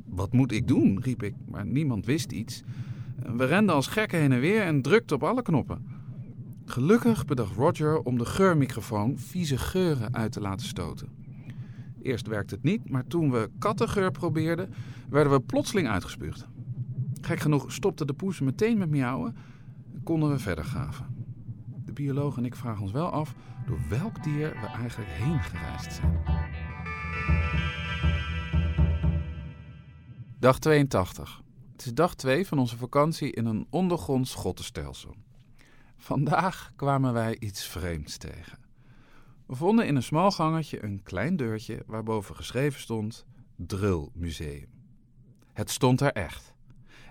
Wat 0.04 0.32
moet 0.32 0.52
ik 0.52 0.68
doen? 0.68 1.00
riep 1.02 1.22
ik, 1.22 1.34
maar 1.48 1.66
niemand 1.66 2.06
wist 2.06 2.32
iets. 2.32 2.62
We 3.22 3.44
renden 3.44 3.74
als 3.74 3.86
gekken 3.86 4.18
heen 4.18 4.32
en 4.32 4.40
weer 4.40 4.62
en 4.62 4.82
drukten 4.82 5.16
op 5.16 5.22
alle 5.22 5.42
knoppen. 5.42 5.86
Gelukkig 6.64 7.24
bedacht 7.24 7.54
Roger 7.54 7.98
om 7.98 8.18
de 8.18 8.24
geurmicrofoon 8.24 9.18
vieze 9.18 9.58
geuren 9.58 10.14
uit 10.14 10.32
te 10.32 10.40
laten 10.40 10.66
stoten. 10.66 11.08
Eerst 12.02 12.26
werkte 12.26 12.54
het 12.54 12.62
niet, 12.62 12.90
maar 12.90 13.06
toen 13.06 13.30
we 13.30 13.50
kattengeur 13.58 14.10
probeerden, 14.10 14.72
werden 15.08 15.32
we 15.32 15.40
plotseling 15.40 15.88
uitgespuugd. 15.88 16.46
Gek 17.20 17.40
genoeg 17.40 17.72
stopte 17.72 18.04
de 18.04 18.12
poes 18.12 18.40
meteen 18.40 18.78
met 18.78 18.90
miauwen 18.90 19.36
en 19.94 20.02
konden 20.02 20.30
we 20.30 20.38
verder 20.38 20.64
graven. 20.64 21.06
De 21.84 21.92
bioloog 21.92 22.36
en 22.36 22.44
ik 22.44 22.54
vragen 22.54 22.82
ons 22.82 22.92
wel 22.92 23.10
af 23.10 23.34
door 23.66 23.78
welk 23.88 24.22
dier 24.22 24.50
we 24.50 24.66
eigenlijk 24.66 25.10
heen 25.10 25.40
gereisd 25.40 25.92
zijn. 25.92 26.18
Dag 30.38 30.58
82. 30.58 31.44
Is 31.86 31.94
dag 31.94 32.14
2 32.14 32.46
van 32.46 32.58
onze 32.58 32.76
vakantie 32.76 33.32
in 33.32 33.46
een 33.46 33.66
ondergronds 33.70 34.34
grottenstelsel. 34.34 35.14
Vandaag 35.96 36.72
kwamen 36.76 37.12
wij 37.12 37.36
iets 37.38 37.66
vreemds 37.66 38.16
tegen. 38.16 38.58
We 39.46 39.54
vonden 39.54 39.86
in 39.86 39.96
een 39.96 40.02
smal 40.02 40.30
gangetje 40.30 40.84
een 40.84 41.02
klein 41.02 41.36
deurtje 41.36 41.82
waarboven 41.86 42.36
geschreven 42.36 42.80
stond 42.80 43.26
Drill 43.56 44.08
Museum. 44.14 44.68
Het 45.52 45.70
stond 45.70 46.00
er 46.00 46.12
echt. 46.12 46.54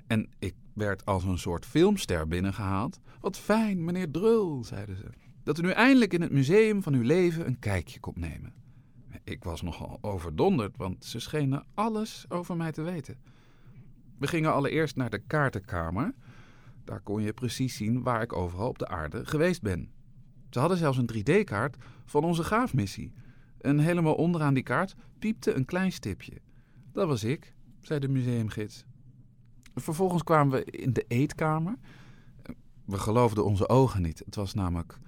En 0.08 0.30
ik 0.40 0.56
werd 0.74 1.06
als 1.06 1.24
een 1.24 1.40
soort 1.40 1.66
filmster 1.66 2.28
binnengehaald. 2.28 3.00
Wat 3.20 3.38
fijn, 3.38 3.84
meneer 3.84 4.12
Drill, 4.12 4.64
zeiden 4.64 4.98
ze, 4.98 5.10
dat 5.44 5.58
u 5.58 5.62
nu 5.62 5.70
eindelijk 5.70 6.14
in 6.14 6.22
het 6.22 6.32
museum 6.32 6.84
van 6.84 6.94
uw 6.94 7.04
leven 7.04 7.48
een 7.48 7.60
kijkje 7.60 8.00
komt 8.00 8.18
nemen. 8.18 8.54
Ik 9.24 9.44
was 9.44 9.62
nogal 9.62 9.98
overdonderd, 10.02 10.78
want 10.78 11.06
ze 11.06 11.20
schenen 11.20 11.66
alles 11.74 12.26
over 12.30 12.56
mij 12.56 12.72
te 12.72 12.82
weten. 12.82 13.18
We 14.18 14.28
gingen 14.28 14.54
allereerst 14.54 14.96
naar 14.96 15.10
de 15.10 15.20
kaartenkamer. 15.28 16.14
Daar 16.84 17.02
kon 17.02 17.22
je 17.22 17.34
precies 17.34 17.76
zien 17.76 18.04
waar 18.04 18.22
ik 18.22 18.34
overal 18.34 18.68
op 18.68 18.80
de 18.80 18.88
aarde 18.88 19.26
geweest 19.26 19.62
ben. 19.62 19.90
Ze 20.50 20.60
hadden 20.60 20.78
zelfs 20.78 20.98
een 20.98 21.10
3D-kaart 21.16 21.78
van 22.06 22.24
onze 22.24 22.44
graafmissie. 22.44 23.14
En 23.62 23.80
helemaal 23.80 24.16
onderaan 24.16 24.54
die 24.54 24.64
kaart 24.64 24.96
piepte 25.20 25.54
een 25.54 25.66
klein 25.66 25.92
stipje. 25.92 26.42
Dat 26.92 27.08
was 27.08 27.24
ik, 27.24 27.54
zei 27.82 28.00
de 28.00 28.08
museumgids. 28.08 28.86
Vervolgens 29.76 30.24
kwamen 30.24 30.54
we 30.54 30.66
in 30.66 30.94
de 30.94 31.06
eetkamer. 31.08 31.76
We 32.86 32.98
geloofden 32.98 33.46
onze 33.46 33.70
ogen 33.70 34.02
niet. 34.02 34.22
Het 34.26 34.36
was 34.36 34.54
namelijk 34.54 35.00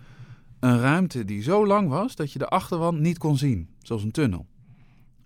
een 0.59 0.79
ruimte 0.79 1.25
die 1.25 1.41
zo 1.41 1.67
lang 1.67 1.89
was 1.89 2.15
dat 2.15 2.31
je 2.31 2.39
de 2.39 2.47
achterwand 2.47 2.99
niet 2.99 3.17
kon 3.17 3.37
zien, 3.37 3.69
zoals 3.79 4.03
een 4.03 4.11
tunnel. 4.11 4.47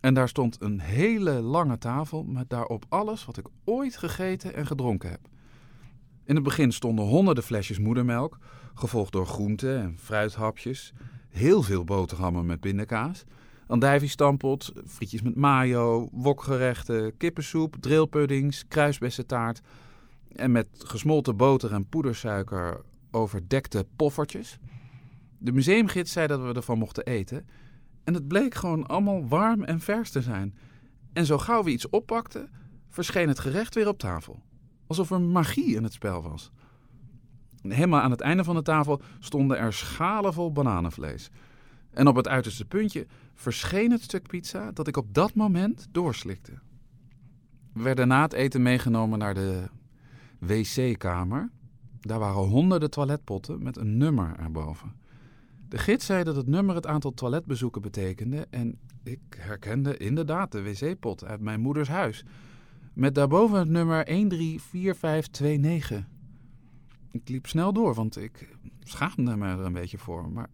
En 0.02 0.14
daar 0.14 0.30
stond 0.30 0.62
een 0.62 0.80
hele 0.80 1.32
lange 1.32 1.78
tafel 1.78 2.24
met 2.24 2.50
daarop 2.50 2.86
alles 2.90 3.26
wat 3.26 3.38
ik 3.38 3.48
ooit 3.64 3.98
gegeten 3.98 4.56
en 4.56 4.68
gedronken 4.68 5.10
heb. 5.10 5.20
In 6.24 6.36
het 6.36 6.44
begin 6.44 6.72
stonden 6.72 7.06
honderden 7.06 7.44
flesjes 7.44 7.80
moedermelk, 7.80 8.38
gevolgd 8.74 9.12
door 9.12 9.26
groenten 9.26 9.80
en 9.80 9.98
fruithapjes, 10.00 10.94
heel 11.30 11.62
veel 11.62 11.84
boterhammen 11.84 12.46
met 12.46 12.60
pindakaas, 12.60 13.24
andijviestampot, 13.68 14.72
frietjes 14.86 15.22
met 15.22 15.36
mayo, 15.36 16.10
wokgerechten, 16.12 17.18
kippensoep, 17.18 17.76
drillpuddings, 17.80 18.68
kruisbessentaart 18.68 19.62
en 20.36 20.52
met 20.52 20.68
gesmolten 20.78 21.38
boter 21.38 21.74
en 21.74 21.90
poedersuiker 21.90 22.82
overdekte 23.12 23.86
poffertjes. 23.96 24.58
De 25.38 25.52
museumgids 25.52 26.12
zei 26.12 26.28
dat 26.28 26.42
we 26.42 26.54
ervan 26.54 26.78
mochten 26.78 27.06
eten 27.06 27.46
en 28.04 28.14
het 28.14 28.28
bleek 28.28 28.56
gewoon 28.56 28.88
allemaal 28.88 29.28
warm 29.28 29.64
en 29.64 29.80
vers 29.80 30.12
te 30.12 30.22
zijn. 30.22 30.56
En 31.14 31.26
zo 31.26 31.38
gauw 31.38 31.64
we 31.64 31.72
iets 31.72 31.90
oppakten, 31.90 32.50
verscheen 32.90 33.28
het 33.28 33.40
gerecht 33.40 33.76
weer 33.76 33.88
op 33.88 33.98
tafel. 33.98 34.44
Alsof 34.88 35.12
er 35.12 35.22
magie 35.22 35.76
in 35.76 35.84
het 35.84 35.94
spel 35.94 36.22
was. 36.22 36.52
Helemaal 37.62 38.02
aan 38.02 38.12
het 38.12 38.22
einde 38.22 38.44
van 38.44 38.56
de 38.56 38.62
tafel 38.62 39.02
stonden 39.20 39.58
er 39.58 39.74
schalen 39.74 40.34
vol 40.34 40.52
bananenvlees. 40.52 41.30
En 41.92 42.08
op 42.08 42.16
het 42.16 42.28
uiterste 42.28 42.66
puntje 42.66 43.08
verscheen 43.34 43.92
het 43.92 44.02
stuk 44.02 44.28
pizza 44.28 44.72
dat 44.72 44.88
ik 44.88 44.98
op 44.98 45.14
dat 45.14 45.34
moment 45.34 45.88
doorslikte. 45.92 46.52
We 47.74 47.82
werden 47.82 48.08
na 48.08 48.22
het 48.22 48.34
eten 48.34 48.62
meegenomen 48.62 49.20
naar 49.20 49.34
de 49.34 49.70
wc-kamer. 50.40 51.50
Daar 52.00 52.20
waren 52.20 52.42
honderden 52.42 52.90
toiletpotten 52.90 53.64
met 53.64 53.78
een 53.78 53.98
nummer 53.98 54.36
erboven. 54.40 55.01
De 55.72 55.78
gids 55.78 56.06
zei 56.06 56.24
dat 56.24 56.36
het 56.36 56.48
nummer 56.48 56.76
het 56.76 56.88
aantal 56.88 57.14
toiletbezoeken 57.14 57.82
betekende 57.82 58.48
en 58.50 58.80
ik 59.04 59.20
herkende 59.38 59.98
inderdaad 59.98 60.52
de 60.52 60.64
wc-pot 60.64 61.26
uit 61.26 61.42
mijn 61.42 61.62
moeders 61.62 61.88
huis. 61.88 62.26
Met 62.94 63.16
daarboven 63.16 63.60
het 63.60 63.70
nummer 63.70 64.06
134529. 64.06 66.08
Ik 67.12 67.30
liep 67.30 67.48
snel 67.48 67.74
door, 67.74 67.94
want 67.94 68.18
ik 68.18 68.58
schaamde 68.80 69.36
me 69.36 69.48
er 69.48 69.60
een 69.60 69.74
beetje 69.74 69.98
voor, 69.98 70.32
maar 70.32 70.48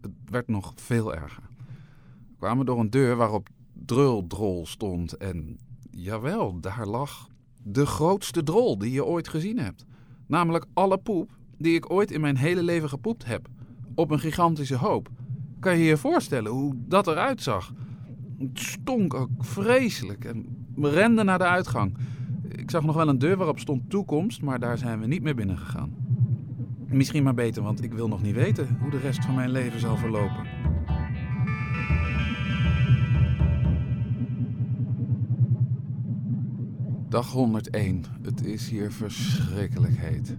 het 0.00 0.12
werd 0.24 0.48
nog 0.48 0.72
veel 0.74 1.14
erger. 1.14 1.42
We 2.28 2.34
kwamen 2.38 2.66
door 2.66 2.78
een 2.78 2.90
deur 2.90 3.16
waarop 3.16 3.48
Druldrol 3.72 4.66
stond 4.66 5.16
en 5.16 5.58
jawel, 5.90 6.60
daar 6.60 6.86
lag 6.86 7.28
de 7.62 7.86
grootste 7.86 8.42
drol 8.42 8.78
die 8.78 8.92
je 8.92 9.04
ooit 9.04 9.28
gezien 9.28 9.58
hebt. 9.58 9.84
Namelijk 10.26 10.66
alle 10.72 10.98
poep 10.98 11.36
die 11.56 11.74
ik 11.74 11.90
ooit 11.90 12.10
in 12.10 12.20
mijn 12.20 12.36
hele 12.36 12.62
leven 12.62 12.88
gepoept 12.88 13.24
heb 13.24 13.48
op 13.98 14.10
een 14.10 14.20
gigantische 14.20 14.76
hoop. 14.76 15.08
Kan 15.60 15.78
je 15.78 15.84
je 15.84 15.96
voorstellen 15.96 16.52
hoe 16.52 16.74
dat 16.76 17.06
eruit 17.06 17.42
zag? 17.42 17.72
Het 18.38 18.58
stonk 18.58 19.14
ook 19.14 19.30
vreselijk 19.38 20.24
en 20.24 20.66
we 20.74 20.90
renden 20.90 21.24
naar 21.24 21.38
de 21.38 21.44
uitgang. 21.44 21.96
Ik 22.48 22.70
zag 22.70 22.84
nog 22.84 22.96
wel 22.96 23.08
een 23.08 23.18
deur 23.18 23.36
waarop 23.36 23.58
stond 23.58 23.90
toekomst, 23.90 24.42
maar 24.42 24.58
daar 24.58 24.78
zijn 24.78 25.00
we 25.00 25.06
niet 25.06 25.22
meer 25.22 25.34
binnen 25.34 25.58
gegaan. 25.58 25.94
Misschien 26.86 27.22
maar 27.22 27.34
beter, 27.34 27.62
want 27.62 27.82
ik 27.82 27.92
wil 27.92 28.08
nog 28.08 28.22
niet 28.22 28.34
weten 28.34 28.78
hoe 28.80 28.90
de 28.90 28.98
rest 28.98 29.24
van 29.24 29.34
mijn 29.34 29.50
leven 29.50 29.80
zal 29.80 29.96
verlopen. 29.96 30.46
Dag 37.08 37.32
101. 37.32 38.04
Het 38.22 38.44
is 38.44 38.68
hier 38.68 38.92
verschrikkelijk 38.92 39.96
heet. 39.96 40.36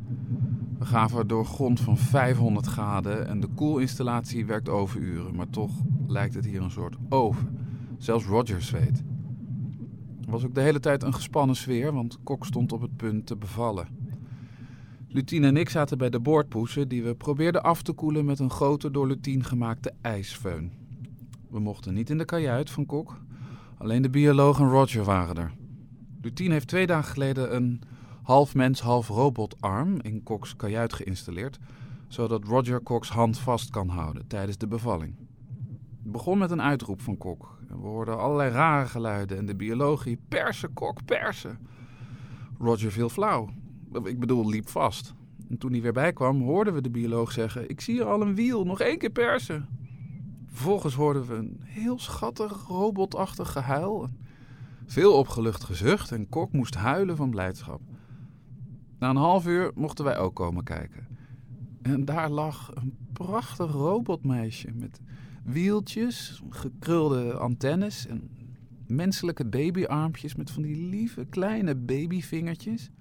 We 0.79 0.85
gaven 0.85 1.27
door 1.27 1.45
grond 1.45 1.79
van 1.79 1.97
500 1.97 2.65
graden 2.65 3.27
en 3.27 3.39
de 3.39 3.47
koelinstallatie 3.47 4.45
werkt 4.45 4.69
overuren, 4.69 5.35
maar 5.35 5.49
toch 5.49 5.71
lijkt 6.07 6.33
het 6.33 6.45
hier 6.45 6.61
een 6.61 6.71
soort 6.71 6.95
oven. 7.09 7.57
Zelfs 7.97 8.25
Roger 8.25 8.61
zweet. 8.61 9.03
Er 10.25 10.31
was 10.31 10.45
ook 10.45 10.55
de 10.55 10.61
hele 10.61 10.79
tijd 10.79 11.03
een 11.03 11.13
gespannen 11.13 11.55
sfeer, 11.55 11.93
want 11.93 12.19
Kok 12.23 12.45
stond 12.45 12.71
op 12.71 12.81
het 12.81 12.95
punt 12.95 13.25
te 13.25 13.35
bevallen. 13.35 13.87
Lutien 15.07 15.43
en 15.43 15.57
ik 15.57 15.69
zaten 15.69 15.97
bij 15.97 16.09
de 16.09 16.19
boordpoesen 16.19 16.87
die 16.87 17.03
we 17.03 17.15
probeerden 17.15 17.63
af 17.63 17.81
te 17.81 17.93
koelen 17.93 18.25
met 18.25 18.39
een 18.39 18.49
grote 18.49 18.91
door 18.91 19.07
Lutien 19.07 19.43
gemaakte 19.43 19.93
ijsfeun. 20.01 20.71
We 21.49 21.59
mochten 21.59 21.93
niet 21.93 22.09
in 22.09 22.17
de 22.17 22.25
kajuit 22.25 22.69
van 22.69 22.85
Kok, 22.85 23.21
alleen 23.77 24.01
de 24.01 24.09
bioloog 24.09 24.59
en 24.59 24.69
Roger 24.69 25.03
waren 25.03 25.35
er. 25.35 25.53
Lutien 26.21 26.51
heeft 26.51 26.67
twee 26.67 26.87
dagen 26.87 27.11
geleden 27.11 27.55
een 27.55 27.81
half 28.29 28.55
mens, 28.55 28.81
half 28.81 29.07
robotarm 29.07 30.01
in 30.01 30.23
Cox 30.23 30.55
kajuit 30.55 30.93
geïnstalleerd, 30.93 31.59
zodat 32.07 32.43
Roger 32.43 32.83
Cox 32.83 33.09
hand 33.09 33.39
vast 33.39 33.69
kan 33.69 33.87
houden 33.87 34.27
tijdens 34.27 34.57
de 34.57 34.67
bevalling. 34.67 35.15
Het 36.03 36.11
begon 36.11 36.37
met 36.37 36.51
een 36.51 36.61
uitroep 36.61 37.01
van 37.01 37.17
Kok. 37.17 37.57
We 37.67 37.75
hoorden 37.75 38.19
allerlei 38.19 38.51
rare 38.51 38.87
geluiden 38.87 39.37
en 39.37 39.45
de 39.45 39.55
biologie 39.55 40.19
persen, 40.27 40.73
Kok, 40.73 41.05
persen. 41.05 41.57
Roger 42.59 42.91
viel 42.91 43.09
flauw. 43.09 43.49
Ik 44.03 44.19
bedoel, 44.19 44.49
liep 44.49 44.69
vast. 44.69 45.13
En 45.49 45.57
toen 45.57 45.71
hij 45.71 45.81
weer 45.81 45.93
bijkwam, 45.93 46.41
hoorden 46.41 46.73
we 46.73 46.81
de 46.81 46.89
bioloog 46.89 47.31
zeggen: 47.31 47.69
Ik 47.69 47.81
zie 47.81 47.93
hier 47.93 48.05
al 48.05 48.21
een 48.21 48.35
wiel, 48.35 48.65
nog 48.65 48.79
één 48.79 48.97
keer 48.97 49.09
persen. 49.09 49.67
Vervolgens 50.47 50.95
hoorden 50.95 51.27
we 51.27 51.33
een 51.33 51.61
heel 51.63 51.99
schattig, 51.99 52.67
robotachtig 52.67 53.51
gehuil. 53.51 54.09
Veel 54.85 55.13
opgelucht 55.13 55.63
gezucht 55.63 56.11
en 56.11 56.29
Kok 56.29 56.51
moest 56.51 56.75
huilen 56.75 57.15
van 57.15 57.29
blijdschap. 57.29 57.88
Na 58.99 59.09
een 59.09 59.15
half 59.15 59.47
uur 59.47 59.71
mochten 59.75 60.05
wij 60.05 60.17
ook 60.17 60.35
komen 60.35 60.63
kijken. 60.63 61.07
En 61.81 62.05
daar 62.05 62.29
lag 62.29 62.71
een 62.75 62.97
prachtig 63.13 63.71
robotmeisje 63.71 64.71
met 64.73 65.01
wieltjes, 65.43 66.41
gekrulde 66.49 67.33
antennes 67.33 68.07
en 68.07 68.29
menselijke 68.87 69.45
babyarmpjes 69.45 70.35
met 70.35 70.51
van 70.51 70.63
die 70.63 70.75
lieve 70.75 71.25
kleine 71.25 71.75
babyvingertjes. 71.75 72.91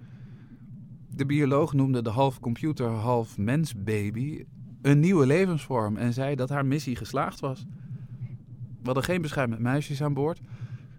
De 1.15 1.25
bioloog 1.25 1.73
noemde 1.73 2.01
de 2.01 2.09
half 2.09 2.39
computer, 2.39 2.89
half 2.89 3.37
mens 3.37 3.83
baby 3.83 4.45
een 4.81 4.99
nieuwe 4.99 5.25
levensvorm 5.25 5.97
en 5.97 6.13
zei 6.13 6.35
dat 6.35 6.49
haar 6.49 6.65
missie 6.65 6.95
geslaagd 6.95 7.39
was. 7.39 7.65
We 8.79 8.85
hadden 8.85 9.03
geen 9.03 9.21
beschuit 9.21 9.59
meisjes 9.59 10.03
aan 10.03 10.13
boord. 10.13 10.41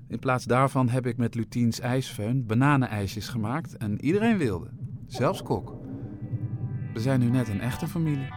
In 0.08 0.18
plaats 0.18 0.44
daarvan 0.44 0.88
heb 0.88 1.06
ik 1.06 1.16
met 1.16 1.34
Lutiens 1.34 1.80
ijsfeun 1.80 2.46
bananenijsjes 2.46 3.28
gemaakt 3.28 3.76
en 3.76 4.04
iedereen 4.04 4.38
wilde. 4.38 4.79
Zelfs 5.10 5.42
Kok. 5.42 5.76
We 6.92 7.00
zijn 7.00 7.20
nu 7.20 7.30
net 7.30 7.48
een 7.48 7.60
echte 7.60 7.86
familie. 7.86 8.28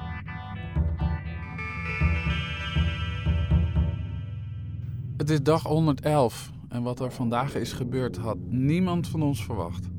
Het 5.18 5.30
is 5.30 5.44
dag 5.44 5.64
111 5.64 6.52
en 6.70 6.84
wat 6.84 7.00
er 7.00 7.12
vandaag 7.12 7.56
is 7.56 7.74
gebeurd 7.74 8.18
had 8.18 8.38
niemand 8.50 9.08
van 9.08 9.22
ons 9.22 9.44
verwacht. 9.46 9.90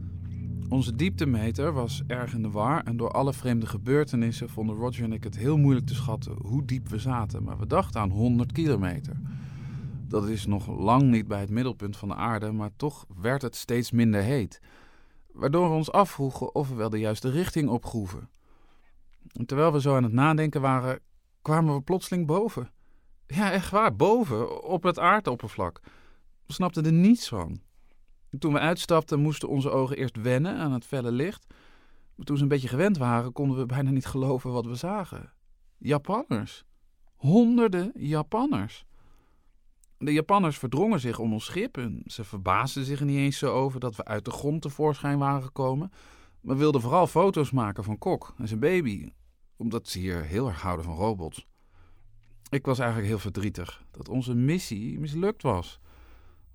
Onze 0.69 0.97
dieptemeter 0.97 1.73
was 1.73 2.03
erg 2.07 2.35
in 2.35 2.43
de 2.43 2.51
war 2.51 2.83
en 2.83 2.97
door 2.97 3.11
alle 3.11 3.33
vreemde 3.33 3.67
gebeurtenissen 3.67 4.49
vonden 4.49 4.77
Roger 4.77 5.05
en 5.05 5.13
ik 5.13 5.25
het 5.25 5.37
heel 5.37 5.57
moeilijk 5.57 5.87
te 5.87 5.95
schatten 5.95 6.37
hoe 6.43 6.65
diep 6.65 6.89
we 6.89 6.99
zaten. 6.99 7.43
Maar 7.43 7.59
we 7.59 7.67
dachten 7.67 8.01
aan 8.01 8.11
100 8.11 8.53
kilometer. 8.53 9.17
Dat 10.09 10.29
is 10.29 10.47
nog 10.47 10.79
lang 10.79 11.03
niet 11.03 11.29
bij 11.29 11.41
het 11.41 11.51
middelpunt 11.51 11.97
van 11.97 12.09
de 12.09 12.15
aarde, 12.15 12.53
maar 12.53 12.71
toch 12.77 13.07
werd 13.21 13.43
het 13.43 13.57
steeds 13.57 13.91
minder 13.91 14.23
heet 14.23 14.61
waardoor 15.35 15.69
we 15.69 15.75
ons 15.75 15.93
afvroegen 15.93 16.55
of 16.55 16.69
we 16.69 16.75
wel 16.75 16.91
de 16.91 16.99
juiste 16.99 17.31
richting 17.31 17.69
opgroeven. 17.69 18.29
En 19.33 19.47
terwijl 19.47 19.73
we 19.73 19.81
zo 19.81 19.97
aan 19.97 20.03
het 20.03 20.13
nadenken 20.13 20.61
waren, 20.61 21.01
kwamen 21.43 21.75
we 21.75 21.81
plotseling 21.81 22.27
boven. 22.27 22.71
Ja, 23.27 23.53
echt 23.53 23.71
waar, 23.71 23.97
boven, 23.97 24.63
op 24.63 24.83
het 24.83 24.99
aardoppervlak. 24.99 25.81
We 26.47 26.53
snapten 26.53 26.85
er 26.85 26.93
niets 26.93 27.29
van. 27.29 27.61
toen 28.39 28.53
we 28.53 28.59
uitstapten, 28.59 29.21
moesten 29.21 29.49
onze 29.49 29.71
ogen 29.71 29.97
eerst 29.97 30.21
wennen 30.21 30.57
aan 30.57 30.73
het 30.73 30.85
felle 30.85 31.13
licht. 31.13 31.47
Maar 32.15 32.27
toen 32.27 32.37
ze 32.37 32.43
een 32.43 32.49
beetje 32.49 32.69
gewend 32.69 32.99
waren, 32.99 33.33
konden 33.33 33.57
we 33.57 33.67
bijna 33.67 33.91
niet 33.91 34.07
geloven 34.07 34.53
wat 34.53 34.67
we 34.67 34.75
zagen. 34.75 35.33
Japanners. 35.79 36.65
Honderden 37.15 37.93
Japanners. 37.95 38.85
De 40.05 40.13
Japanners 40.13 40.59
verdrongen 40.59 41.01
zich 41.01 41.19
om 41.19 41.33
ons 41.33 41.45
schip 41.45 41.77
en 41.77 42.03
ze 42.07 42.25
verbaasden 42.25 42.85
zich 42.85 43.01
er 43.01 43.07
niet 43.07 43.17
eens 43.17 43.39
zo 43.39 43.53
over 43.53 43.81
dat 43.81 43.97
we 43.97 44.05
uit 44.05 44.25
de 44.25 44.31
grond 44.31 44.63
tevoorschijn 44.63 45.19
waren 45.19 45.43
gekomen, 45.43 45.93
maar 46.41 46.57
wilden 46.57 46.81
vooral 46.81 47.07
foto's 47.07 47.51
maken 47.51 47.85
van 47.85 47.99
Kok 47.99 48.35
en 48.39 48.49
zijn 48.49 48.61
baby, 48.61 49.13
omdat 49.57 49.89
ze 49.89 49.99
hier 49.99 50.23
heel 50.23 50.49
erg 50.49 50.61
houden 50.61 50.85
van 50.85 50.95
robots. 50.95 51.47
Ik 52.49 52.67
was 52.67 52.79
eigenlijk 52.79 53.09
heel 53.09 53.19
verdrietig 53.19 53.85
dat 53.91 54.09
onze 54.09 54.35
missie 54.35 54.99
mislukt 54.99 55.43
was. 55.43 55.79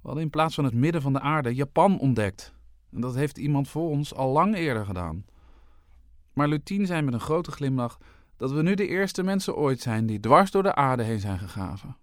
We 0.02 0.08
hadden 0.08 0.24
in 0.24 0.30
plaats 0.30 0.56
van 0.56 0.64
het 0.64 0.74
midden 0.74 1.02
van 1.02 1.14
de 1.14 1.20
aarde 1.20 1.56
Japan 1.56 2.00
ontdekt. 2.00 2.54
En 2.92 3.02
dat 3.02 3.16
heeft 3.16 3.38
iemand 3.38 3.68
voor 3.68 3.90
ons 3.90 4.14
al 4.14 4.32
lang 4.32 4.56
eerder 4.56 4.86
gedaan. 4.86 5.26
Maar 6.34 6.48
Lutien 6.48 6.86
zei 6.86 7.02
met 7.02 7.14
een 7.14 7.20
grote 7.20 7.52
glimlach 7.52 7.98
dat 8.38 8.52
we 8.52 8.62
nu 8.62 8.74
de 8.74 8.88
eerste 8.88 9.24
mensen 9.24 9.56
ooit 9.56 9.80
zijn 9.80 10.06
die 10.06 10.20
dwars 10.20 10.52
door 10.52 10.64
de 10.64 10.76
aarde 10.76 11.04
heen 11.04 11.20
zijn 11.20 11.40
gegraven. 11.40 11.98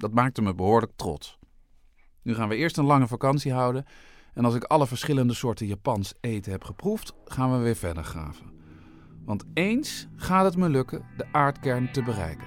Dat 0.00 0.12
maakte 0.12 0.42
me 0.42 0.54
behoorlijk 0.54 0.92
trots. 0.96 1.38
Nu 2.22 2.34
gaan 2.34 2.48
we 2.48 2.56
eerst 2.56 2.76
een 2.76 2.84
lange 2.84 3.06
vakantie 3.06 3.52
houden. 3.52 3.84
En 4.34 4.44
als 4.44 4.54
ik 4.54 4.64
alle 4.64 4.86
verschillende 4.86 5.34
soorten 5.34 5.66
Japans 5.66 6.14
eten 6.20 6.52
heb 6.52 6.64
geproefd, 6.64 7.12
gaan 7.24 7.52
we 7.52 7.58
weer 7.58 7.76
verder 7.76 8.04
graven. 8.04 8.46
Want 9.24 9.44
eens 9.54 10.08
gaat 10.16 10.44
het 10.44 10.56
me 10.56 10.68
lukken 10.68 11.06
de 11.16 11.26
aardkern 11.32 11.92
te 11.92 12.02
bereiken. 12.02 12.46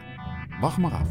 Wacht 0.62 0.78
maar 0.78 0.92
af. 0.92 1.08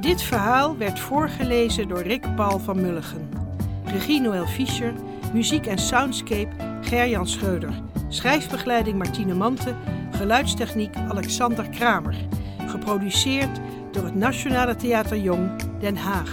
Dit 0.00 0.22
verhaal 0.22 0.76
werd 0.76 1.00
voorgelezen 1.00 1.88
door 1.88 2.02
Rick 2.02 2.34
Paul 2.34 2.58
van 2.58 2.80
Mulligen. 2.80 3.37
Regie 3.88 4.20
Noël 4.20 4.46
Fischer, 4.46 4.92
muziek 5.32 5.66
en 5.66 5.78
soundscape 5.78 6.48
Gerjan 6.80 7.26
Schreuder. 7.26 7.72
Schrijfbegeleiding 8.08 8.98
Martine 8.98 9.34
Mante, 9.34 9.74
geluidstechniek 10.10 10.96
Alexander 10.96 11.68
Kramer. 11.68 12.14
Geproduceerd 12.66 13.60
door 13.92 14.04
het 14.04 14.14
Nationale 14.14 14.76
Theater 14.76 15.18
Jong 15.18 15.50
Den 15.80 15.96
Haag. 15.96 16.30